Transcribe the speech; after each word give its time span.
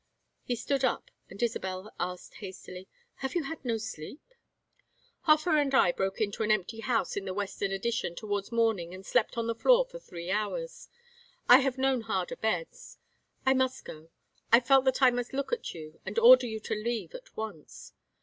He 0.41 0.55
stood 0.55 0.83
up, 0.83 1.11
and 1.29 1.43
Isabel 1.43 1.93
asked, 1.99 2.37
hastily: 2.37 2.87
"Have 3.17 3.35
you 3.35 3.43
had 3.43 3.63
no 3.63 3.77
sleep?" 3.77 4.33
"Hofer 5.25 5.55
and 5.55 5.75
I 5.75 5.91
broke 5.91 6.19
into 6.19 6.41
an 6.41 6.49
empty 6.49 6.79
house 6.79 7.15
in 7.15 7.25
the 7.25 7.35
Western 7.35 7.71
Addition 7.71 8.15
towards 8.15 8.51
morning 8.51 8.95
and 8.95 9.05
slept 9.05 9.37
on 9.37 9.45
the 9.45 9.53
floor 9.53 9.85
for 9.85 9.99
three 9.99 10.31
hours. 10.31 10.89
I 11.47 11.59
have 11.59 11.77
known 11.77 12.01
harder 12.01 12.35
beds. 12.37 12.97
I 13.45 13.53
must 13.53 13.85
go. 13.85 14.09
I 14.51 14.59
felt 14.59 14.85
that 14.85 15.03
I 15.03 15.11
must 15.11 15.33
look 15.33 15.53
at 15.53 15.75
you 15.75 16.01
and 16.03 16.17
order 16.17 16.47
you 16.47 16.59
to 16.61 16.73
leave 16.73 17.13
at 17.13 17.37
once." 17.37 17.93